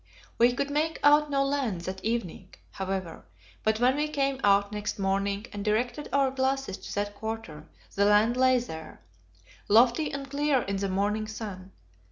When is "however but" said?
2.71-3.79